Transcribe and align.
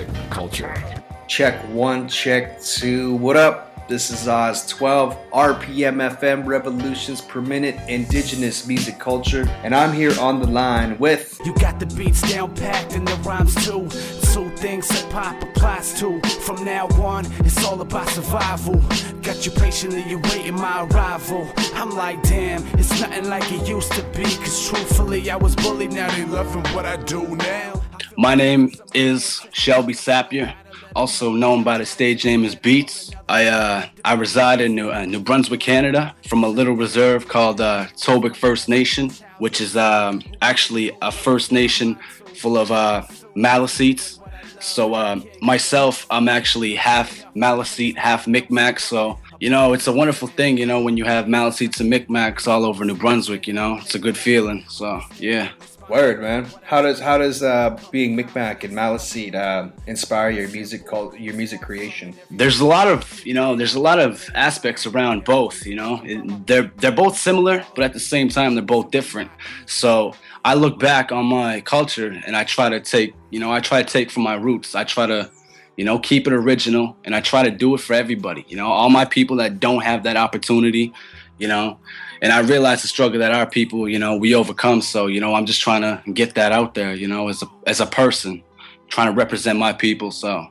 music 0.00 0.30
culture. 0.30 0.74
Check 1.26 1.54
one, 1.68 2.08
check 2.08 2.60
two. 2.60 3.14
What 3.16 3.36
up? 3.36 3.66
This 3.88 4.10
is 4.10 4.28
Ostwelve 4.28 5.16
RPM 5.30 6.16
FM 6.16 6.46
revolutions 6.46 7.20
per 7.20 7.40
minute 7.40 7.76
indigenous 7.88 8.64
music 8.66 9.00
culture, 9.00 9.48
and 9.64 9.74
I'm 9.74 9.92
here 9.92 10.12
on 10.20 10.38
the 10.40 10.46
line 10.46 10.96
with. 10.98 11.40
You 11.44 11.52
got 11.56 11.80
the 11.80 11.86
beats 11.86 12.22
down 12.32 12.54
packed 12.54 12.94
and 12.94 13.06
the 13.06 13.16
rhymes 13.16 13.54
too. 13.66 13.88
Two 14.32 14.48
things 14.56 14.88
hip 14.88 15.10
hop 15.10 15.42
applies 15.42 15.92
to. 15.98 16.20
From 16.40 16.64
now 16.64 16.86
on, 17.02 17.26
it's 17.40 17.64
all 17.64 17.80
about 17.80 18.08
survival. 18.08 18.76
Got 19.22 19.44
you 19.44 19.50
patiently 19.52 20.12
awaiting 20.12 20.54
my 20.54 20.84
arrival. 20.84 21.50
I'm 21.74 21.90
like, 21.90 22.22
damn, 22.22 22.64
it's 22.78 23.00
nothing 23.00 23.28
like 23.28 23.50
it 23.50 23.68
used 23.68 23.90
to 23.92 24.04
be. 24.14 24.22
Cause 24.22 24.68
truthfully, 24.68 25.28
I 25.30 25.36
was 25.36 25.56
bullied, 25.56 25.92
now 25.92 26.08
they 26.16 26.24
loving 26.26 26.62
what 26.74 26.86
I 26.86 26.96
do 26.96 27.26
now. 27.36 27.59
My 28.20 28.34
name 28.34 28.70
is 28.92 29.40
Shelby 29.50 29.94
Sapir, 29.94 30.52
also 30.94 31.32
known 31.32 31.64
by 31.64 31.78
the 31.78 31.86
stage 31.86 32.22
name 32.26 32.44
as 32.44 32.54
Beaatz. 32.54 33.14
I 33.30 33.46
uh, 33.46 33.86
I 34.04 34.12
reside 34.12 34.60
in 34.60 34.74
New, 34.74 34.90
uh, 34.90 35.06
New 35.06 35.20
Brunswick, 35.20 35.60
Canada, 35.60 36.14
from 36.28 36.44
a 36.44 36.48
little 36.48 36.74
reserve 36.74 37.28
called 37.28 37.62
uh, 37.62 37.86
Tobique 37.96 38.36
First 38.36 38.68
Nation, 38.68 39.08
which 39.38 39.62
is 39.62 39.74
um, 39.74 40.20
actually 40.42 40.94
a 41.00 41.10
First 41.10 41.50
Nation 41.50 41.98
full 42.34 42.58
of 42.58 42.70
uh, 42.70 43.04
Maliseets. 43.34 44.18
So 44.60 44.92
uh, 44.92 45.22
myself, 45.40 46.06
I'm 46.10 46.28
actually 46.28 46.74
half 46.74 47.24
Maliseet, 47.34 47.96
half 47.96 48.26
Micmac. 48.26 48.80
So 48.80 49.18
you 49.38 49.48
know, 49.48 49.72
it's 49.72 49.86
a 49.86 49.92
wonderful 49.92 50.28
thing. 50.28 50.58
You 50.58 50.66
know, 50.66 50.82
when 50.82 50.98
you 50.98 51.06
have 51.06 51.24
Maliseets 51.24 51.80
and 51.80 51.90
Micmacs 51.90 52.46
all 52.46 52.66
over 52.66 52.84
New 52.84 52.96
Brunswick. 52.96 53.46
You 53.46 53.54
know, 53.54 53.78
it's 53.80 53.94
a 53.94 53.98
good 53.98 54.18
feeling. 54.18 54.66
So 54.68 55.00
yeah. 55.18 55.52
Word, 55.90 56.20
man. 56.20 56.46
How 56.62 56.82
does 56.82 57.00
how 57.00 57.18
does 57.18 57.42
uh, 57.42 57.76
being 57.90 58.14
Micmac 58.14 58.62
and 58.62 58.72
Maliseet 58.72 59.34
uh, 59.34 59.70
inspire 59.88 60.30
your 60.30 60.48
music 60.50 60.86
called 60.86 61.18
your 61.18 61.34
music 61.34 61.60
creation? 61.60 62.14
There's 62.30 62.60
a 62.60 62.64
lot 62.64 62.86
of 62.86 63.26
you 63.26 63.34
know, 63.34 63.56
there's 63.56 63.74
a 63.74 63.80
lot 63.80 63.98
of 63.98 64.30
aspects 64.36 64.86
around 64.86 65.24
both. 65.24 65.66
You 65.66 65.74
know, 65.74 66.00
they're 66.46 66.70
they're 66.76 66.92
both 66.92 67.16
similar, 67.18 67.66
but 67.74 67.82
at 67.82 67.92
the 67.92 67.98
same 67.98 68.28
time 68.28 68.54
they're 68.54 68.62
both 68.62 68.92
different. 68.92 69.32
So 69.66 70.14
I 70.44 70.54
look 70.54 70.78
back 70.78 71.10
on 71.10 71.26
my 71.26 71.60
culture 71.60 72.16
and 72.24 72.36
I 72.36 72.44
try 72.44 72.68
to 72.68 72.78
take 72.78 73.14
you 73.30 73.40
know 73.40 73.50
I 73.50 73.58
try 73.58 73.82
to 73.82 73.92
take 73.92 74.12
from 74.12 74.22
my 74.22 74.34
roots. 74.34 74.76
I 74.76 74.84
try 74.84 75.06
to 75.06 75.28
you 75.76 75.84
know 75.84 75.98
keep 75.98 76.28
it 76.28 76.32
original 76.32 76.96
and 77.04 77.16
I 77.16 77.20
try 77.20 77.42
to 77.42 77.50
do 77.50 77.74
it 77.74 77.80
for 77.80 77.94
everybody. 77.94 78.44
You 78.46 78.56
know, 78.56 78.68
all 78.68 78.90
my 78.90 79.06
people 79.06 79.38
that 79.38 79.58
don't 79.58 79.82
have 79.82 80.04
that 80.04 80.16
opportunity. 80.16 80.92
You 81.40 81.48
know, 81.48 81.78
and 82.22 82.32
I 82.32 82.40
realize 82.40 82.82
the 82.82 82.88
struggle 82.88 83.18
that 83.20 83.32
our 83.32 83.48
people, 83.48 83.88
you 83.88 83.98
know, 83.98 84.14
we 84.14 84.34
overcome. 84.34 84.82
So, 84.82 85.08
you 85.08 85.20
know, 85.20 85.34
I'm 85.34 85.46
just 85.46 85.60
trying 85.60 85.82
to 85.82 86.02
get 86.12 86.34
that 86.34 86.52
out 86.52 86.74
there, 86.74 86.94
you 86.94 87.08
know, 87.08 87.28
as 87.28 87.42
a 87.42 87.46
as 87.66 87.80
a 87.80 87.86
person, 87.86 88.42
trying 88.88 89.08
to 89.08 89.14
represent 89.14 89.58
my 89.58 89.72
people. 89.72 90.10
So, 90.10 90.46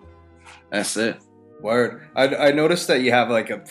that's 0.71 0.97
it. 0.97 1.21
Word. 1.61 2.07
I, 2.15 2.35
I 2.47 2.51
noticed 2.51 2.87
that 2.87 3.01
you 3.01 3.11
have 3.11 3.29
like 3.29 3.49
a, 3.49 3.63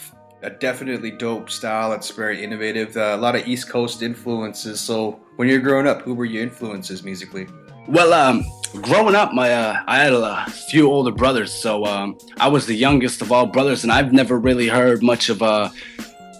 a 0.42 0.50
definitely 0.50 1.10
dope 1.10 1.50
style. 1.50 1.92
It's 1.92 2.10
very 2.10 2.42
innovative. 2.42 2.96
Uh, 2.96 3.14
a 3.14 3.16
lot 3.16 3.34
of 3.34 3.46
East 3.46 3.68
Coast 3.68 4.02
influences. 4.02 4.80
So 4.80 5.20
when 5.36 5.48
you're 5.48 5.60
growing 5.60 5.86
up, 5.86 6.02
who 6.02 6.14
were 6.14 6.26
your 6.26 6.42
influences 6.42 7.02
musically? 7.02 7.46
Well, 7.88 8.12
um, 8.12 8.44
growing 8.82 9.14
up, 9.14 9.32
my 9.32 9.50
uh, 9.50 9.82
I 9.86 9.96
had 9.96 10.12
a 10.12 10.50
few 10.68 10.90
older 10.90 11.10
brothers, 11.10 11.50
so 11.50 11.86
um, 11.86 12.18
I 12.36 12.46
was 12.46 12.66
the 12.66 12.74
youngest 12.74 13.22
of 13.22 13.32
all 13.32 13.46
brothers, 13.46 13.82
and 13.82 13.90
I've 13.90 14.12
never 14.12 14.38
really 14.38 14.68
heard 14.68 15.02
much 15.02 15.30
of 15.30 15.40
uh, 15.40 15.70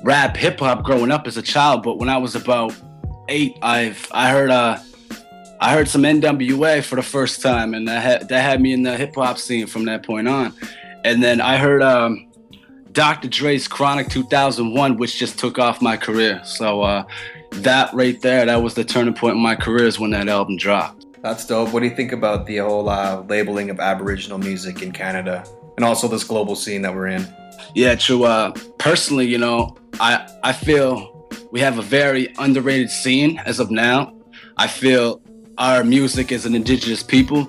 rap, 0.03 0.37
hip 0.37 0.61
hop 0.61 0.85
growing 0.85 1.11
up 1.11 1.27
as 1.27 1.37
a 1.37 1.43
child. 1.43 1.83
But 1.83 1.99
when 1.99 2.09
I 2.09 2.19
was 2.19 2.35
about 2.35 2.75
eight, 3.29 3.59
I've 3.63 4.07
I 4.13 4.31
heard 4.31 4.51
uh, 4.51 4.79
I 5.61 5.73
heard 5.73 5.89
some 5.89 6.03
NWA 6.03 6.83
for 6.85 6.97
the 6.97 7.03
first 7.03 7.43
time, 7.43 7.75
and 7.75 7.89
that 7.89 8.03
had, 8.03 8.29
that 8.29 8.43
had 8.43 8.61
me 8.61 8.73
in 8.73 8.83
the 8.83 8.97
hip 8.97 9.15
hop 9.15 9.39
scene 9.39 9.67
from 9.67 9.85
that 9.87 10.05
point 10.05 10.29
on. 10.29 10.55
And 11.05 11.23
then 11.23 11.41
I 11.41 11.57
heard 11.57 11.83
um, 11.83 12.29
Dr. 12.93 13.29
Dre's 13.29 13.67
Chronic 13.67 14.09
2001, 14.09 14.97
which 14.97 15.19
just 15.19 15.39
took 15.39 15.59
off 15.59 15.83
my 15.83 15.97
career. 15.97 16.41
So 16.45 16.83
uh, 16.83 17.05
that 17.53 17.93
right 17.93 18.21
there, 18.21 18.47
that 18.47 18.63
was 18.63 18.75
the 18.75 18.85
turning 18.85 19.15
point 19.15 19.37
in 19.37 19.43
my 19.43 19.57
career 19.57 19.87
is 19.87 19.99
when 19.99 20.11
that 20.11 20.29
album 20.29 20.57
dropped. 20.57 21.07
That's 21.23 21.45
dope. 21.45 21.73
What 21.73 21.81
do 21.81 21.87
you 21.89 21.97
think 21.97 22.13
about 22.13 22.47
the 22.47 22.59
whole 22.59 22.89
uh, 22.89 23.23
labeling 23.23 23.71
of 23.71 23.81
Aboriginal 23.81 24.39
music 24.39 24.83
in 24.83 24.93
Canada 24.93 25.45
and 25.79 25.85
also 25.85 26.09
this 26.09 26.25
global 26.25 26.57
scene 26.57 26.83
that 26.83 26.93
we're 26.93 27.07
in? 27.07 27.25
Yeah, 27.73 27.95
true. 27.95 28.25
Uh, 28.25 28.51
personally, 28.79 29.29
you 29.29 29.39
know, 29.39 29.77
I 30.01 30.29
I 30.43 30.53
feel 30.53 31.31
we 31.53 31.61
have 31.61 31.79
a 31.79 31.83
very 31.83 32.35
underrated 32.39 32.91
scene 32.91 33.39
as 33.47 33.61
of 33.61 33.71
now. 33.71 34.13
I 34.57 34.67
feel 34.67 35.23
our 35.57 35.85
music 35.85 36.33
as 36.33 36.47
an 36.47 36.57
indigenous 36.57 37.05
people, 37.05 37.49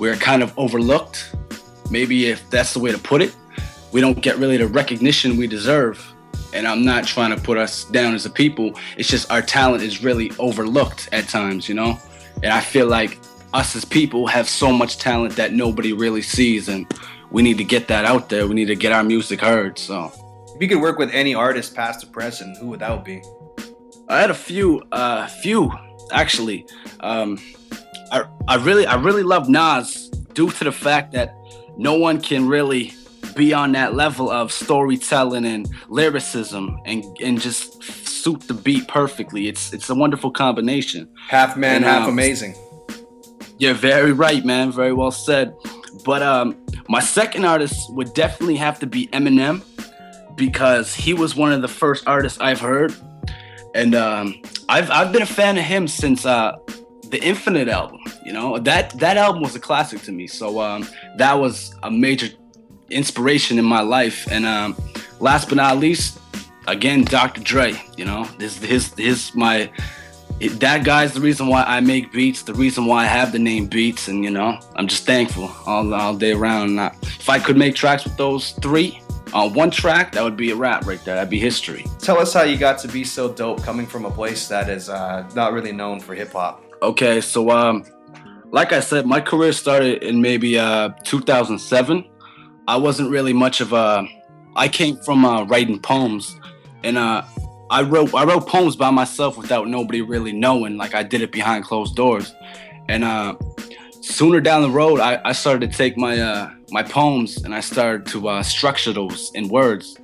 we're 0.00 0.16
kind 0.16 0.42
of 0.42 0.52
overlooked. 0.58 1.32
Maybe 1.92 2.26
if 2.26 2.50
that's 2.50 2.74
the 2.74 2.80
way 2.80 2.90
to 2.90 2.98
put 2.98 3.22
it, 3.22 3.36
we 3.92 4.00
don't 4.00 4.20
get 4.20 4.36
really 4.38 4.56
the 4.56 4.66
recognition 4.66 5.36
we 5.36 5.46
deserve. 5.46 6.04
And 6.52 6.66
I'm 6.66 6.84
not 6.84 7.06
trying 7.06 7.36
to 7.36 7.40
put 7.40 7.56
us 7.56 7.84
down 7.84 8.14
as 8.14 8.26
a 8.26 8.30
people. 8.30 8.72
It's 8.96 9.08
just 9.08 9.30
our 9.30 9.42
talent 9.42 9.84
is 9.84 10.02
really 10.02 10.32
overlooked 10.40 11.08
at 11.12 11.28
times, 11.28 11.68
you 11.68 11.76
know. 11.76 11.96
And 12.42 12.52
I 12.52 12.60
feel 12.60 12.88
like 12.88 13.20
us 13.54 13.76
as 13.76 13.84
people 13.84 14.26
have 14.26 14.48
so 14.48 14.72
much 14.72 14.98
talent 14.98 15.36
that 15.36 15.52
nobody 15.52 15.92
really 15.92 16.22
sees, 16.22 16.68
and 16.68 16.84
we 17.30 17.42
need 17.42 17.58
to 17.58 17.64
get 17.64 17.88
that 17.88 18.04
out 18.04 18.28
there. 18.28 18.46
We 18.46 18.54
need 18.54 18.66
to 18.66 18.76
get 18.76 18.92
our 18.92 19.04
music 19.04 19.40
heard. 19.40 19.78
So. 19.78 20.12
If 20.54 20.60
you 20.62 20.68
could 20.68 20.80
work 20.82 20.98
with 20.98 21.10
any 21.12 21.34
artist, 21.34 21.74
past 21.74 22.04
or 22.04 22.08
present, 22.08 22.58
who 22.58 22.68
would 22.68 22.80
that 22.80 23.04
be? 23.04 23.22
I 24.08 24.20
had 24.20 24.30
a 24.30 24.34
few, 24.34 24.82
uh, 24.92 25.26
few 25.26 25.72
actually. 26.12 26.66
Um, 27.00 27.38
I, 28.12 28.24
I 28.48 28.56
really, 28.56 28.86
I 28.86 28.96
really 28.96 29.22
love 29.22 29.48
Nas 29.48 30.08
due 30.34 30.50
to 30.50 30.64
the 30.64 30.72
fact 30.72 31.12
that 31.12 31.34
no 31.76 31.94
one 31.94 32.20
can 32.20 32.48
really 32.48 32.92
be 33.36 33.54
on 33.54 33.72
that 33.72 33.94
level 33.94 34.28
of 34.28 34.52
storytelling 34.52 35.46
and 35.46 35.68
lyricism 35.88 36.78
and 36.84 37.04
and 37.22 37.40
just 37.40 37.82
suit 37.82 38.40
the 38.42 38.54
beat 38.54 38.88
perfectly. 38.88 39.48
It's 39.48 39.72
it's 39.72 39.88
a 39.88 39.94
wonderful 39.94 40.30
combination. 40.30 41.08
Half 41.28 41.56
man, 41.56 41.76
And, 41.76 41.84
half 41.84 42.02
um, 42.04 42.10
amazing. 42.10 42.54
You're 43.58 43.74
very 43.74 44.12
right, 44.12 44.44
man. 44.44 44.72
Very 44.72 44.92
well 44.92 45.10
said. 45.10 45.54
But 46.04 46.22
um, 46.22 46.56
my 46.90 46.98
second 46.98 47.44
artist 47.44 47.94
would 47.94 48.12
definitely 48.14 48.56
have 48.56 48.80
to 48.80 48.86
be 48.86 49.06
Eminem 49.12 49.62
because 50.34 50.92
he 50.92 51.14
was 51.14 51.36
one 51.36 51.52
of 51.52 51.62
the 51.62 51.68
first 51.68 52.02
artists 52.08 52.40
I've 52.40 52.60
heard, 52.60 52.92
and 53.76 53.94
um, 53.94 54.42
I've 54.68 54.90
I've 54.90 55.12
been 55.12 55.22
a 55.22 55.26
fan 55.40 55.56
of 55.56 55.62
him 55.62 55.86
since 55.86 56.26
uh, 56.26 56.56
the 57.04 57.22
Infinite 57.22 57.68
album. 57.68 58.00
You 58.26 58.32
know 58.32 58.58
that 58.58 58.90
that 58.98 59.16
album 59.16 59.40
was 59.40 59.54
a 59.54 59.60
classic 59.60 60.02
to 60.02 60.12
me. 60.12 60.26
So 60.26 60.60
um, 60.60 60.84
that 61.16 61.34
was 61.34 61.72
a 61.84 61.90
major 61.92 62.26
inspiration 62.90 63.56
in 63.56 63.64
my 63.64 63.82
life. 63.82 64.26
And 64.28 64.44
um, 64.44 64.76
last 65.20 65.48
but 65.48 65.56
not 65.56 65.78
least, 65.78 66.18
again, 66.66 67.04
Dr. 67.04 67.40
Dre. 67.40 67.80
You 67.96 68.04
know, 68.04 68.24
this 68.38 68.58
his 68.58 68.92
his 68.94 69.32
my 69.36 69.70
that 70.40 70.84
guy's 70.84 71.12
the 71.12 71.20
reason 71.20 71.48
why 71.48 71.64
I 71.64 71.80
make 71.80 72.12
beats, 72.12 72.42
the 72.42 72.54
reason 72.54 72.86
why 72.86 73.04
I 73.04 73.06
have 73.06 73.32
the 73.32 73.38
name 73.38 73.68
Beaatz, 73.68 74.08
and 74.08 74.24
you 74.24 74.30
know, 74.30 74.58
I'm 74.74 74.86
just 74.86 75.04
thankful 75.04 75.50
all, 75.66 75.92
all 75.92 76.16
day 76.16 76.32
around. 76.32 76.80
I, 76.80 76.94
if 77.02 77.28
I 77.28 77.38
could 77.38 77.56
make 77.56 77.74
tracks 77.74 78.04
with 78.04 78.16
those 78.16 78.52
three 78.52 79.00
on 79.34 79.52
one 79.52 79.70
track, 79.70 80.12
that 80.12 80.24
would 80.24 80.36
be 80.36 80.50
a 80.50 80.56
rap 80.56 80.86
right 80.86 81.02
there. 81.04 81.14
That'd 81.16 81.30
be 81.30 81.38
history. 81.38 81.84
Tell 81.98 82.18
us 82.18 82.32
how 82.32 82.42
you 82.42 82.56
got 82.56 82.78
to 82.80 82.88
be 82.88 83.04
so 83.04 83.32
dope 83.32 83.62
coming 83.62 83.86
from 83.86 84.06
a 84.06 84.10
place 84.10 84.48
that 84.48 84.70
is 84.70 84.88
uh, 84.88 85.28
not 85.34 85.52
really 85.52 85.72
known 85.72 86.00
for 86.00 86.14
hip 86.14 86.32
hop. 86.32 86.64
Okay, 86.82 87.20
so 87.20 87.50
um, 87.50 87.84
like 88.50 88.72
I 88.72 88.80
said, 88.80 89.06
my 89.06 89.20
career 89.20 89.52
started 89.52 90.02
in 90.02 90.22
maybe 90.22 90.58
uh 90.58 90.90
2007. 91.04 92.08
I 92.66 92.76
wasn't 92.76 93.10
really 93.10 93.32
much 93.32 93.60
of 93.60 93.72
a. 93.72 94.06
I 94.56 94.68
came 94.68 94.96
from 95.02 95.24
uh, 95.24 95.44
writing 95.44 95.80
poems, 95.80 96.34
and 96.82 96.96
uh, 96.96 97.22
I 97.70 97.82
wrote 97.82 98.12
I 98.14 98.24
wrote 98.24 98.48
poems 98.48 98.74
by 98.74 98.90
myself 98.90 99.38
without 99.38 99.68
nobody 99.68 100.02
really 100.02 100.32
knowing. 100.32 100.76
Like 100.76 100.94
I 100.94 101.04
did 101.04 101.22
it 101.22 101.30
behind 101.30 101.64
closed 101.64 101.94
doors, 101.94 102.34
and 102.88 103.04
uh, 103.04 103.36
sooner 104.00 104.40
down 104.40 104.62
the 104.62 104.70
road, 104.70 104.98
I, 104.98 105.20
I 105.24 105.32
started 105.32 105.70
to 105.70 105.76
take 105.76 105.96
my 105.96 106.18
uh, 106.18 106.50
my 106.70 106.82
poems 106.82 107.44
and 107.44 107.54
I 107.54 107.60
started 107.60 108.06
to 108.06 108.28
uh, 108.28 108.42
structure 108.42 108.92
those 108.92 109.30
in 109.34 109.48
words, 109.48 109.96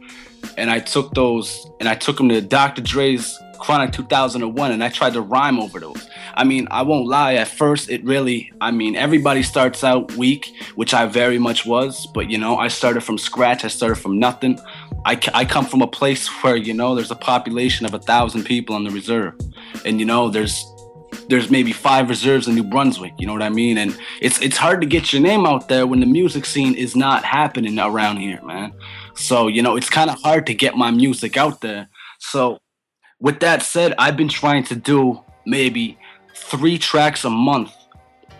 and 0.56 0.70
I 0.70 0.78
took 0.78 1.12
those 1.14 1.68
and 1.80 1.88
I 1.88 1.96
took 1.96 2.16
them 2.16 2.28
to 2.28 2.40
Dr. 2.40 2.82
Dre's 2.82 3.36
Chronic 3.58 3.92
2001, 3.92 4.72
and 4.72 4.82
I 4.82 4.88
tried 4.88 5.14
to 5.14 5.20
rhyme 5.20 5.58
over 5.58 5.80
those. 5.80 6.08
I 6.34 6.44
mean, 6.44 6.68
I 6.70 6.82
won't 6.82 7.06
lie. 7.06 7.34
At 7.34 7.48
first, 7.48 7.90
it 7.90 8.04
really, 8.04 8.52
I 8.60 8.70
mean, 8.70 8.96
everybody 8.96 9.42
starts 9.42 9.82
out 9.82 10.12
weak, 10.16 10.52
which 10.74 10.94
I 10.94 11.06
very 11.06 11.38
much 11.38 11.66
was. 11.66 12.06
But 12.06 12.30
you 12.30 12.38
know, 12.38 12.58
I 12.58 12.68
started 12.68 13.02
from 13.02 13.18
scratch. 13.18 13.64
I 13.64 13.68
started 13.68 13.96
from 13.96 14.18
nothing. 14.18 14.58
I, 15.04 15.18
I 15.34 15.44
come 15.44 15.66
from 15.66 15.82
a 15.82 15.86
place 15.86 16.28
where 16.42 16.56
you 16.56 16.74
know 16.74 16.94
there's 16.94 17.10
a 17.10 17.16
population 17.16 17.86
of 17.86 17.94
a 17.94 17.98
thousand 17.98 18.44
people 18.44 18.74
on 18.74 18.84
the 18.84 18.90
reserve, 18.90 19.34
and 19.84 19.98
you 20.00 20.06
know 20.06 20.28
there's 20.28 20.64
there's 21.28 21.50
maybe 21.50 21.72
five 21.72 22.08
reserves 22.08 22.46
in 22.48 22.54
New 22.54 22.64
Brunswick. 22.64 23.12
You 23.18 23.26
know 23.26 23.32
what 23.32 23.42
I 23.42 23.48
mean? 23.48 23.78
And 23.78 23.98
it's 24.20 24.40
it's 24.40 24.56
hard 24.56 24.80
to 24.80 24.86
get 24.86 25.12
your 25.12 25.22
name 25.22 25.46
out 25.46 25.68
there 25.68 25.86
when 25.86 26.00
the 26.00 26.06
music 26.06 26.44
scene 26.44 26.74
is 26.74 26.94
not 26.94 27.24
happening 27.24 27.78
around 27.78 28.18
here, 28.18 28.40
man. 28.42 28.72
So 29.14 29.48
you 29.48 29.62
know 29.62 29.76
it's 29.76 29.90
kind 29.90 30.10
of 30.10 30.20
hard 30.20 30.46
to 30.46 30.54
get 30.54 30.76
my 30.76 30.90
music 30.90 31.36
out 31.36 31.60
there. 31.60 31.88
So 32.18 32.58
with 33.20 33.40
that 33.40 33.62
said, 33.62 33.94
I've 33.98 34.16
been 34.16 34.28
trying 34.28 34.64
to 34.64 34.76
do 34.76 35.22
maybe 35.46 35.98
three 36.34 36.78
tracks 36.78 37.24
a 37.24 37.30
month 37.30 37.72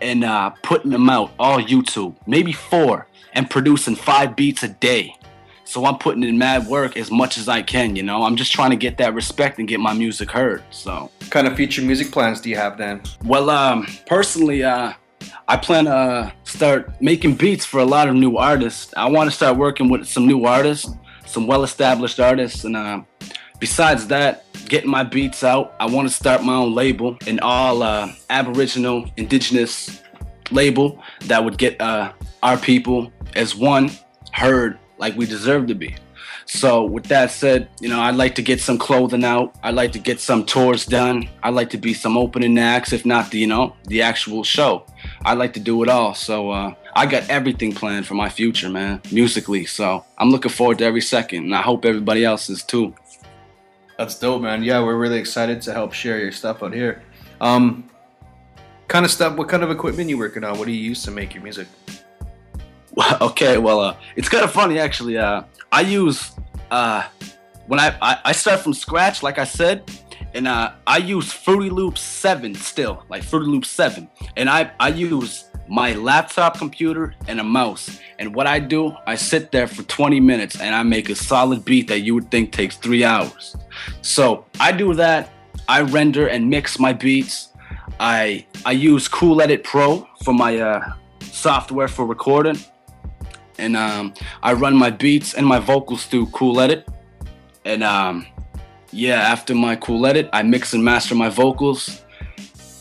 and 0.02 0.24
uh, 0.24 0.50
putting 0.62 0.90
them 0.90 1.08
out 1.08 1.32
all 1.38 1.58
YouTube, 1.60 2.16
maybe 2.26 2.52
four, 2.52 3.06
and 3.32 3.48
producing 3.48 3.94
five 3.96 4.36
beats 4.36 4.62
a 4.62 4.68
day. 4.68 5.14
So 5.64 5.84
I'm 5.84 5.98
putting 5.98 6.22
in 6.22 6.38
mad 6.38 6.66
work 6.68 6.96
as 6.96 7.10
much 7.10 7.38
as 7.38 7.48
I 7.48 7.60
can, 7.62 7.96
you 7.96 8.02
know. 8.02 8.22
I'm 8.22 8.36
just 8.36 8.52
trying 8.52 8.70
to 8.70 8.76
get 8.76 8.98
that 8.98 9.14
respect 9.14 9.58
and 9.58 9.66
get 9.66 9.80
my 9.80 9.94
music 9.94 10.30
heard. 10.30 10.62
So 10.70 11.10
What 11.20 11.30
kind 11.30 11.46
of 11.48 11.56
future 11.56 11.82
music 11.82 12.12
plans 12.12 12.40
do 12.40 12.50
you 12.50 12.56
have 12.56 12.78
then? 12.78 13.00
well, 13.24 13.50
um, 13.50 13.86
personally, 14.06 14.62
uh, 14.62 14.92
I 15.48 15.56
plan 15.56 15.86
to 15.86 15.90
uh, 15.94 16.30
start 16.44 17.00
making 17.00 17.34
beats 17.34 17.64
for 17.64 17.80
a 17.80 17.84
lot 17.84 18.08
of 18.08 18.14
new 18.14 18.36
artists. 18.36 18.92
I 18.96 19.08
want 19.08 19.28
to 19.28 19.34
start 19.34 19.56
working 19.56 19.88
with 19.88 20.06
some 20.06 20.26
new 20.26 20.44
artists, 20.44 20.88
some 21.24 21.46
well-established 21.48 22.20
artists, 22.20 22.64
and 22.64 22.76
uh, 22.76 23.00
besides 23.58 24.06
that, 24.08 24.44
getting 24.68 24.90
my 24.90 25.02
beats 25.02 25.44
out. 25.44 25.74
I 25.80 25.86
want 25.86 26.08
to 26.08 26.14
start 26.14 26.42
my 26.42 26.54
own 26.54 26.74
label, 26.74 27.16
an 27.26 27.40
all 27.40 27.82
uh, 27.82 28.12
Aboriginal, 28.30 29.08
Indigenous 29.16 30.02
label 30.50 31.02
that 31.22 31.44
would 31.44 31.58
get 31.58 31.80
uh, 31.80 32.12
our 32.42 32.56
people 32.56 33.12
as 33.34 33.54
one 33.54 33.90
heard 34.32 34.78
like 34.98 35.16
we 35.16 35.26
deserve 35.26 35.66
to 35.68 35.74
be. 35.74 35.94
So 36.48 36.84
with 36.84 37.04
that 37.06 37.32
said, 37.32 37.68
you 37.80 37.88
know, 37.88 38.00
I'd 38.00 38.14
like 38.14 38.36
to 38.36 38.42
get 38.42 38.60
some 38.60 38.78
clothing 38.78 39.24
out. 39.24 39.56
I'd 39.64 39.74
like 39.74 39.90
to 39.92 39.98
get 39.98 40.20
some 40.20 40.44
tours 40.46 40.86
done. 40.86 41.28
I'd 41.42 41.54
like 41.54 41.70
to 41.70 41.78
be 41.78 41.92
some 41.92 42.16
opening 42.16 42.56
acts, 42.56 42.92
if 42.92 43.04
not 43.04 43.32
the, 43.32 43.38
you 43.38 43.48
know, 43.48 43.74
the 43.88 44.02
actual 44.02 44.44
show. 44.44 44.86
I'd 45.24 45.38
like 45.38 45.54
to 45.54 45.60
do 45.60 45.82
it 45.82 45.88
all. 45.88 46.14
So 46.14 46.50
uh, 46.50 46.74
I 46.94 47.06
got 47.06 47.28
everything 47.28 47.74
planned 47.74 48.06
for 48.06 48.14
my 48.14 48.28
future, 48.28 48.70
man, 48.70 49.02
musically. 49.10 49.66
So 49.66 50.04
I'm 50.18 50.30
looking 50.30 50.52
forward 50.52 50.78
to 50.78 50.84
every 50.84 51.00
second, 51.00 51.44
and 51.44 51.54
I 51.54 51.62
hope 51.62 51.84
everybody 51.84 52.24
else 52.24 52.48
is 52.48 52.62
too. 52.62 52.94
That's 53.98 54.18
dope, 54.18 54.42
man. 54.42 54.62
Yeah, 54.62 54.82
we're 54.82 54.96
really 54.96 55.18
excited 55.18 55.62
to 55.62 55.72
help 55.72 55.92
share 55.92 56.18
your 56.18 56.32
stuff 56.32 56.62
out 56.62 56.74
here. 56.74 57.02
Um, 57.40 57.88
kind 58.88 59.04
of 59.04 59.10
stuff. 59.10 59.36
What 59.36 59.48
kind 59.48 59.62
of 59.62 59.70
equipment 59.70 60.10
you 60.10 60.18
working 60.18 60.44
on? 60.44 60.58
What 60.58 60.66
do 60.66 60.72
you 60.72 60.82
use 60.82 61.02
to 61.04 61.10
make 61.10 61.34
your 61.34 61.42
music? 61.42 61.66
okay, 63.20 63.58
well, 63.58 63.80
uh, 63.80 63.96
it's 64.16 64.28
kind 64.28 64.44
of 64.44 64.52
funny 64.52 64.78
actually. 64.78 65.18
Uh, 65.18 65.42
I 65.72 65.80
use 65.82 66.32
uh, 66.70 67.04
when 67.66 67.80
I, 67.80 67.96
I 68.00 68.18
I 68.26 68.32
start 68.32 68.60
from 68.60 68.74
scratch, 68.74 69.22
like 69.22 69.38
I 69.38 69.44
said, 69.44 69.90
and 70.34 70.46
uh, 70.46 70.72
I 70.86 70.98
use 70.98 71.32
Fruity 71.32 71.70
Loops 71.70 72.00
seven 72.00 72.54
still, 72.54 73.04
like 73.08 73.22
Fruity 73.22 73.50
Loops 73.50 73.68
seven, 73.68 74.08
and 74.36 74.48
I 74.48 74.70
I 74.80 74.88
use 74.88 75.46
my 75.68 75.92
laptop 75.94 76.58
computer 76.58 77.14
and 77.28 77.40
a 77.40 77.44
mouse. 77.44 77.98
And 78.18 78.34
what 78.34 78.46
I 78.46 78.58
do, 78.58 78.94
I 79.06 79.16
sit 79.16 79.52
there 79.52 79.66
for 79.66 79.82
20 79.82 80.20
minutes 80.20 80.60
and 80.60 80.74
I 80.74 80.82
make 80.82 81.08
a 81.08 81.14
solid 81.14 81.64
beat 81.64 81.88
that 81.88 82.00
you 82.00 82.14
would 82.14 82.30
think 82.30 82.52
takes 82.52 82.76
three 82.76 83.04
hours. 83.04 83.56
So 84.02 84.46
I 84.60 84.72
do 84.72 84.94
that. 84.94 85.32
I 85.68 85.82
render 85.82 86.28
and 86.28 86.48
mix 86.48 86.78
my 86.78 86.92
beats. 86.92 87.48
I 87.98 88.46
I 88.64 88.72
use 88.72 89.08
Cool 89.08 89.40
Edit 89.40 89.64
Pro 89.64 90.06
for 90.22 90.34
my 90.34 90.58
uh, 90.58 90.92
software 91.20 91.88
for 91.88 92.06
recording 92.06 92.58
and 93.58 93.76
um, 93.76 94.14
I 94.42 94.52
run 94.52 94.76
my 94.76 94.90
beats 94.90 95.34
and 95.34 95.46
my 95.46 95.58
vocals 95.58 96.06
through 96.06 96.26
Cool 96.26 96.60
Edit. 96.60 96.88
And 97.64 97.82
um, 97.82 98.26
yeah, 98.92 99.20
after 99.20 99.54
my 99.54 99.76
Cool 99.76 100.06
Edit, 100.06 100.28
I 100.32 100.42
mix 100.42 100.72
and 100.72 100.84
master 100.84 101.14
my 101.14 101.28
vocals. 101.28 102.02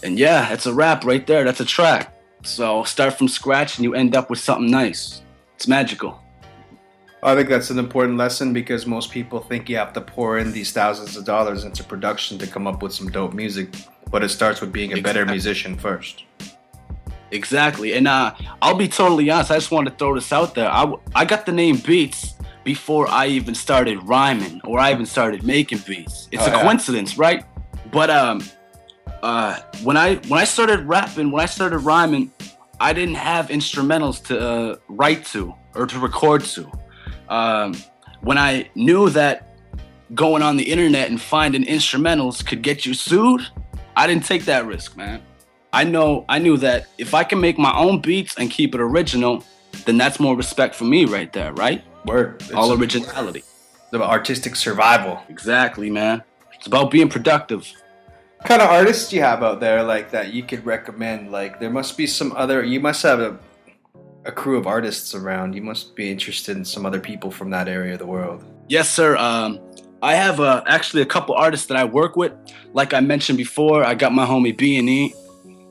And 0.04 0.20
yeah, 0.20 0.54
it's 0.54 0.66
a 0.66 0.74
wrap 0.74 1.04
right 1.04 1.26
there. 1.26 1.44
That's 1.44 1.60
a 1.60 1.66
track. 1.66 2.15
So 2.46 2.84
start 2.84 3.18
from 3.18 3.28
scratch 3.28 3.78
and 3.78 3.84
you 3.84 3.94
end 3.96 4.16
up 4.16 4.30
with 4.30 4.40
something 4.40 4.70
nice. 4.70 5.22
It's 5.56 5.68
magical. 5.68 6.22
I 7.24 7.34
think 7.34 7.50
that's 7.50 7.72
an 7.72 7.80
important 7.80 8.18
lesson 8.18 8.54
because 8.54 8.86
most 8.86 9.10
people 9.12 9.40
think 9.40 9.68
you 9.68 9.78
have 9.78 9.94
to 9.94 10.02
pour 10.02 10.38
in 10.38 10.52
these 10.52 10.72
thousands 10.72 11.18
of 11.18 11.26
dollars 11.26 11.64
into 11.64 11.84
production 11.84 12.38
to 12.38 12.46
come 12.46 12.68
up 12.68 12.84
with 12.84 12.94
some 12.94 13.10
dope 13.10 13.34
music, 13.34 13.70
but 14.12 14.24
it 14.24 14.30
starts 14.30 14.62
with 14.62 14.72
being 14.72 14.94
a 14.96 15.02
better 15.02 15.26
musician 15.26 15.76
first. 15.76 16.24
Exactly. 17.32 17.94
And 17.94 18.08
uh, 18.08 18.36
I'll 18.62 18.76
be 18.78 18.88
totally 18.88 19.30
honest. 19.32 19.50
I 19.50 19.56
just 19.56 19.72
wanted 19.72 19.92
to 19.92 19.96
throw 19.96 20.14
this 20.14 20.32
out 20.32 20.54
there. 20.54 20.70
I, 20.70 20.94
I 21.16 21.26
got 21.26 21.48
the 21.48 21.52
name 21.52 21.78
Beaatz 21.78 22.34
before 22.64 23.08
I 23.10 23.26
even 23.28 23.56
started 23.56 24.04
rhyming 24.04 24.62
or 24.64 24.80
I 24.80 24.92
even 24.92 25.08
started 25.08 25.44
making 25.44 25.80
beats. 25.80 26.28
It's 26.32 26.44
Oh, 26.44 26.48
a 26.48 26.50
yeah. 26.52 26.62
coincidence, 26.62 27.18
right? 27.18 27.44
But 27.92 28.12
um, 28.12 28.44
uh, 29.24 29.60
when 29.84 29.98
I 29.98 30.16
when 30.28 30.40
I 30.40 30.44
started 30.44 30.82
rapping, 30.82 31.32
when 31.32 31.42
I 31.42 31.46
started 31.48 31.80
rhyming, 31.80 32.32
I 32.80 32.94
didn't 32.94 33.16
have 33.16 33.48
instrumentals 33.48 34.24
to 34.28 34.40
uh, 34.40 34.76
write 34.88 35.26
to 35.28 35.54
or 35.76 35.86
to 35.88 36.00
record 36.00 36.44
to. 36.44 36.72
Um, 37.30 37.76
when 38.22 38.38
I 38.38 38.70
knew 38.76 39.10
that 39.12 39.58
going 40.14 40.42
on 40.42 40.58
the 40.58 40.64
internet 40.64 41.10
and 41.10 41.20
finding 41.20 41.64
instrumentals 41.64 42.46
could 42.46 42.62
get 42.62 42.86
you 42.86 42.94
sued, 42.94 43.42
I 43.96 44.08
didn't 44.08 44.26
take 44.26 44.46
that 44.46 44.66
risk, 44.66 44.98
man. 44.98 45.22
I 45.72 45.84
know 45.84 46.26
I 46.30 46.40
knew 46.40 46.58
that 46.58 46.88
if 46.98 47.14
I 47.14 47.24
can 47.24 47.42
make 47.42 47.58
my 47.58 47.76
own 47.76 48.02
beats 48.02 48.36
and 48.38 48.50
keep 48.50 48.76
it 48.76 48.82
original, 48.82 49.44
then 49.86 49.98
that's 49.98 50.20
more 50.20 50.36
respect 50.36 50.76
for 50.76 50.86
me 50.86 51.06
right 51.06 51.32
there, 51.34 51.54
right? 51.54 51.84
Word. 52.06 52.42
It's 52.42 52.52
All 52.52 52.72
originality. 52.74 53.40
it's 53.40 53.94
about 53.94 54.10
artistic 54.10 54.56
survival. 54.56 55.22
Exactly, 55.28 55.90
man. 55.90 56.24
It's 56.54 56.68
about 56.68 56.92
being 56.92 57.10
productive. 57.10 57.70
Kind 58.46 58.62
of 58.62 58.70
artists 58.70 59.12
you 59.12 59.22
have 59.22 59.44
out 59.44 59.60
there 59.60 59.84
like 59.84 60.12
that 60.12 60.34
you 60.34 60.44
could 60.44 60.66
recommend? 60.66 61.32
Like 61.32 61.60
there 61.60 61.72
must 61.72 61.98
be 61.98 62.06
some 62.06 62.32
other. 62.34 62.64
You 62.64 62.80
must 62.80 63.02
have 63.04 63.20
a 63.20 63.40
a 64.26 64.32
crew 64.32 64.58
of 64.58 64.68
artists 64.68 65.14
around. 65.14 65.54
You 65.54 65.62
must 65.62 65.96
be 65.96 66.12
interested 66.12 66.58
in 66.58 66.66
some 66.66 66.86
other 66.86 67.00
people 67.00 67.32
from 67.32 67.50
that 67.52 67.68
area 67.68 67.94
of 67.94 68.00
the 68.00 68.06
world. 68.06 68.44
Yes, 68.68 68.90
sir. 68.90 69.16
Um, 69.18 69.60
I 70.02 70.16
have 70.16 70.40
uh, 70.40 70.64
actually 70.68 71.04
a 71.04 71.06
couple 71.06 71.36
artists 71.36 71.68
that 71.68 71.78
I 71.78 71.86
work 71.86 72.16
with. 72.16 72.34
Like 72.74 72.94
I 72.94 73.00
mentioned 73.00 73.38
before, 73.38 73.84
I 73.84 73.94
got 73.94 74.14
my 74.14 74.26
homie 74.26 74.56
B 74.56 74.78
and 74.78 74.90
E, 74.90 75.14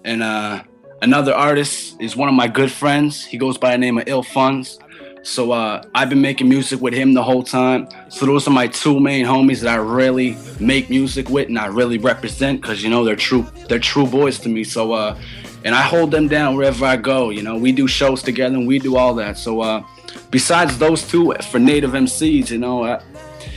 and 0.04 0.22
uh, 0.22 0.62
another 1.02 1.34
artist 1.34 1.96
is 2.00 2.16
one 2.16 2.28
of 2.28 2.34
my 2.34 2.48
good 2.48 2.70
friends. 2.70 3.24
He 3.24 3.36
goes 3.36 3.58
by 3.58 3.72
the 3.72 3.78
name 3.78 3.98
of 3.98 4.04
Ill 4.06 4.22
Funds. 4.22 4.78
So 5.24 5.52
uh, 5.52 5.82
I've 5.94 6.10
been 6.10 6.20
making 6.20 6.50
music 6.50 6.82
with 6.82 6.92
him 6.92 7.14
the 7.14 7.22
whole 7.22 7.42
time. 7.42 7.88
So 8.10 8.26
those 8.26 8.46
are 8.46 8.50
my 8.50 8.66
two 8.66 9.00
main 9.00 9.24
homies 9.24 9.60
that 9.62 9.72
I 9.72 9.76
really 9.76 10.36
make 10.60 10.90
music 10.90 11.30
with 11.30 11.48
and 11.48 11.58
I 11.58 11.66
really 11.66 11.96
represent 11.96 12.60
because 12.60 12.82
you 12.82 12.90
know 12.90 13.04
they're 13.04 13.16
true 13.16 13.46
they're 13.68 13.78
true 13.78 14.06
boys 14.06 14.38
to 14.40 14.50
me. 14.50 14.64
So 14.64 14.92
uh, 14.92 15.18
and 15.64 15.74
I 15.74 15.80
hold 15.80 16.10
them 16.10 16.28
down 16.28 16.56
wherever 16.56 16.84
I 16.84 16.96
go. 16.96 17.30
You 17.30 17.42
know 17.42 17.56
we 17.56 17.72
do 17.72 17.88
shows 17.88 18.22
together 18.22 18.54
and 18.54 18.68
we 18.68 18.78
do 18.78 18.96
all 18.96 19.14
that. 19.14 19.38
So 19.38 19.62
uh, 19.62 19.82
besides 20.30 20.78
those 20.78 21.08
two 21.08 21.32
for 21.50 21.58
native 21.58 21.92
MCs, 21.92 22.50
you 22.50 22.58
know. 22.58 22.84
Uh, 22.84 23.02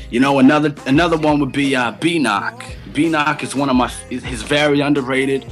you 0.10 0.22
know, 0.22 0.40
another 0.40 0.74
another 0.86 1.18
one 1.18 1.38
would 1.42 1.52
be 1.52 1.76
uh, 1.76 1.92
B 1.92 2.18
Knock. 2.18 2.64
B 2.94 3.10
Knock 3.10 3.44
is 3.44 3.54
one 3.54 3.70
of 3.70 3.76
my 3.76 3.92
is 4.10 4.42
very 4.42 4.80
underrated. 4.80 5.46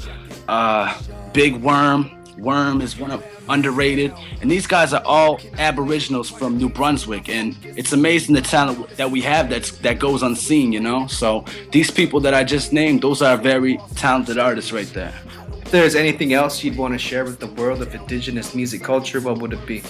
Uh, 0.47 0.97
Big 1.33 1.57
Worm, 1.57 2.09
Worm 2.37 2.81
is 2.81 2.99
one 2.99 3.11
of 3.11 3.23
underrated, 3.47 4.13
and 4.41 4.51
these 4.51 4.67
guys 4.67 4.93
are 4.93 5.03
all 5.05 5.39
Aboriginals 5.57 6.29
from 6.29 6.57
New 6.57 6.69
Brunswick, 6.69 7.29
and 7.29 7.55
it's 7.63 7.93
amazing 7.93 8.35
the 8.35 8.41
talent 8.41 8.89
that 8.97 9.09
we 9.09 9.21
have 9.21 9.49
that's 9.49 9.71
that 9.79 9.99
goes 9.99 10.21
unseen. 10.23 10.73
You 10.73 10.81
know, 10.81 11.07
so 11.07 11.45
these 11.71 11.91
people 11.91 12.19
that 12.21 12.33
I 12.33 12.43
just 12.43 12.73
named, 12.73 13.01
those 13.01 13.21
are 13.21 13.37
very 13.37 13.77
talented 13.95 14.37
artists 14.37 14.71
right 14.71 14.91
there. 14.93 15.13
If 15.61 15.71
there's 15.71 15.95
anything 15.95 16.33
else 16.33 16.63
you'd 16.63 16.77
want 16.77 16.93
to 16.93 16.99
share 16.99 17.23
with 17.23 17.39
the 17.39 17.47
world 17.47 17.81
of 17.81 17.93
indigenous 17.95 18.53
music 18.53 18.83
culture, 18.83 19.19
what 19.21 19.39
would 19.39 19.53
it 19.53 19.65
be? 19.65 19.81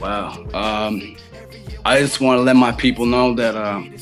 Wow. 0.00 0.44
Um, 0.54 1.16
I 1.84 2.00
just 2.00 2.20
want 2.20 2.38
to 2.38 2.42
let 2.42 2.56
my 2.56 2.72
people 2.72 3.04
know 3.04 3.34
that 3.34 3.54
um, 3.56 3.94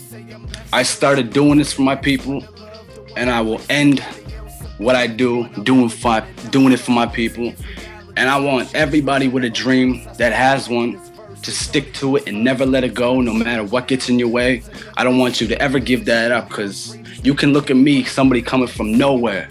I 0.72 0.84
started 0.84 1.32
doing 1.32 1.58
this 1.58 1.72
for 1.72 1.82
my 1.82 1.96
people, 1.96 2.44
and 3.16 3.28
I 3.28 3.40
will 3.40 3.60
end 3.68 4.04
what 4.82 4.96
I 4.96 5.06
do 5.06 5.48
doing 5.62 5.88
for 5.88 6.24
doing 6.50 6.72
it 6.72 6.80
for 6.80 6.92
my 6.92 7.06
people. 7.06 7.54
And 8.16 8.28
I 8.28 8.38
want 8.38 8.74
everybody 8.74 9.28
with 9.28 9.44
a 9.44 9.50
dream 9.50 10.04
that 10.18 10.32
has 10.32 10.68
one 10.68 11.00
to 11.42 11.50
stick 11.50 11.92
to 11.94 12.16
it 12.16 12.28
and 12.28 12.44
never 12.44 12.64
let 12.64 12.84
it 12.84 12.94
go, 12.94 13.20
no 13.20 13.32
matter 13.32 13.64
what 13.64 13.88
gets 13.88 14.08
in 14.08 14.18
your 14.18 14.28
way. 14.28 14.62
I 14.96 15.04
don't 15.04 15.18
want 15.18 15.40
you 15.40 15.46
to 15.48 15.60
ever 15.60 15.78
give 15.78 16.04
that 16.04 16.30
up 16.30 16.48
because 16.48 16.96
you 17.24 17.34
can 17.34 17.52
look 17.52 17.70
at 17.70 17.76
me, 17.76 18.04
somebody 18.04 18.42
coming 18.42 18.68
from 18.68 18.96
nowhere, 18.96 19.48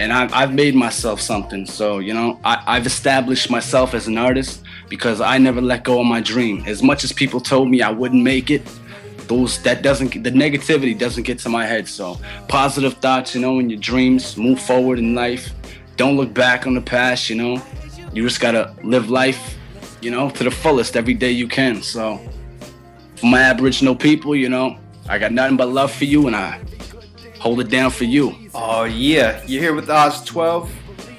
and 0.00 0.12
I've, 0.12 0.32
I've 0.32 0.54
made 0.54 0.74
myself 0.74 1.20
something. 1.20 1.66
So, 1.66 1.98
you 1.98 2.14
know, 2.14 2.40
I, 2.44 2.62
I've 2.66 2.86
established 2.86 3.50
myself 3.50 3.94
as 3.94 4.06
an 4.06 4.18
artist 4.18 4.62
because 4.88 5.20
I 5.20 5.38
never 5.38 5.60
let 5.60 5.84
go 5.84 6.00
of 6.00 6.06
my 6.06 6.20
dream. 6.20 6.64
As 6.66 6.82
much 6.82 7.04
as 7.04 7.12
people 7.12 7.40
told 7.40 7.68
me 7.68 7.82
I 7.82 7.90
wouldn't 7.90 8.22
make 8.22 8.50
it, 8.50 8.62
those 9.28 9.62
that 9.62 9.82
doesn't 9.82 10.22
the 10.22 10.30
negativity 10.30 10.98
doesn't 10.98 11.22
get 11.22 11.38
to 11.40 11.48
my 11.48 11.64
head. 11.66 11.86
So 11.86 12.18
positive 12.48 12.94
thoughts, 12.94 13.34
you 13.34 13.40
know, 13.40 13.58
in 13.58 13.70
your 13.70 13.78
dreams, 13.78 14.36
move 14.36 14.60
forward 14.60 14.98
in 14.98 15.14
life. 15.14 15.52
Don't 15.96 16.16
look 16.16 16.32
back 16.32 16.66
on 16.66 16.74
the 16.74 16.80
past, 16.80 17.28
you 17.28 17.36
know. 17.36 17.62
You 18.12 18.22
just 18.22 18.40
gotta 18.40 18.74
live 18.82 19.10
life, 19.10 19.58
you 20.00 20.10
know, 20.10 20.30
to 20.30 20.44
the 20.44 20.50
fullest 20.50 20.96
every 20.96 21.14
day 21.14 21.30
you 21.30 21.46
can. 21.46 21.82
So 21.82 22.20
for 23.16 23.26
my 23.26 23.42
Aboriginal 23.42 23.94
people, 23.94 24.34
you 24.34 24.48
know, 24.48 24.78
I 25.08 25.18
got 25.18 25.32
nothing 25.32 25.56
but 25.56 25.68
love 25.68 25.92
for 25.92 26.04
you 26.04 26.26
and 26.26 26.34
I 26.34 26.60
hold 27.38 27.60
it 27.60 27.70
down 27.70 27.90
for 27.90 28.04
you. 28.04 28.34
Oh 28.54 28.84
yeah, 28.84 29.42
you're 29.46 29.62
here 29.62 29.74
with 29.74 29.88
Ostwelve. 29.88 30.68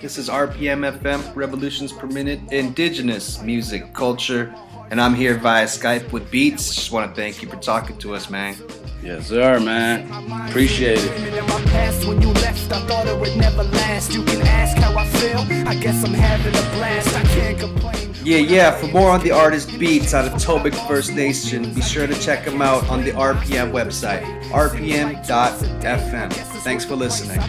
This 0.02 0.18
is 0.18 0.30
RPM 0.30 1.00
FM, 1.00 1.36
Revolutions 1.36 1.92
Per 1.92 2.08
Minute, 2.08 2.40
Indigenous 2.52 3.42
Music 3.42 3.94
Culture, 3.94 4.54
and 4.92 5.00
I'm 5.00 5.14
here 5.14 5.36
via 5.36 5.66
Skype 5.66 6.12
with 6.12 6.30
Beaatz. 6.32 6.74
Just 6.74 6.92
want 6.92 7.14
to 7.14 7.22
thank 7.22 7.42
you 7.42 7.50
for 7.50 7.58
talking 7.58 7.98
to 8.00 8.16
us, 8.16 8.30
man. 8.30 8.56
Yes, 9.04 9.28
sir, 9.28 9.60
man. 9.60 10.10
Appreciate 10.50 11.00
it. 11.00 12.06
When 12.08 12.22
you 12.22 12.30
left, 12.30 12.72
I 12.72 12.86
thought 12.88 13.08
it 13.08 13.20
would 13.20 13.38
never 13.38 13.64
last. 13.64 14.14
You 14.14 14.24
can 14.24 14.42
ask 14.42 14.78
how 14.78 14.98
I 14.98 15.06
feel. 15.08 15.40
I 15.68 15.76
guess 15.76 16.04
I'm 16.04 16.14
having 16.14 16.54
a 16.54 16.78
blast. 16.78 17.16
I 17.16 17.24
can't 17.24 17.60
complain. 17.60 18.14
Yeah, 18.24 18.38
yeah. 18.38 18.72
For 18.72 18.88
more 18.88 19.12
on 19.12 19.22
the 19.22 19.32
artist 19.32 19.70
Beaatz 19.70 20.14
out 20.14 20.26
of 20.26 20.34
Tobique 20.34 20.88
First 20.88 21.14
Nation, 21.14 21.74
be 21.74 21.82
sure 21.82 22.08
to 22.08 22.20
check 22.20 22.46
them 22.46 22.62
out 22.62 22.88
on 22.90 23.04
the 23.04 23.12
RPM 23.12 23.72
website, 23.72 24.24
rpm.fm. 24.50 26.34
Thanks 26.34 26.86
for 26.86 26.96
listening 26.96 27.40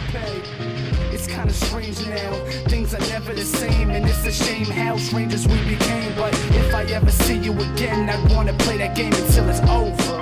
kinda 1.41 1.53
strange 1.55 2.07
now. 2.07 2.33
Things 2.67 2.93
are 2.93 2.99
never 3.09 3.33
the 3.33 3.43
same, 3.43 3.89
and 3.89 4.05
it's 4.07 4.23
a 4.25 4.31
shame 4.31 4.65
how 4.65 4.95
strangers 4.97 5.47
we 5.47 5.57
became. 5.63 6.13
But 6.15 6.35
if 6.53 6.75
I 6.75 6.83
ever 6.83 7.09
see 7.09 7.37
you 7.37 7.53
again, 7.53 8.09
I'd 8.09 8.31
wanna 8.31 8.53
play 8.53 8.77
that 8.77 8.95
game 8.95 9.11
until 9.13 9.49
it's 9.49 9.61
over. 9.61 10.21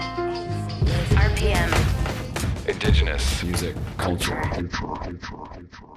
RPM. 1.18 1.70
Indigenous 2.68 3.44
music 3.44 3.76
culture. 3.98 4.40
culture, 4.44 4.68
culture, 4.70 5.18
culture. 5.18 5.89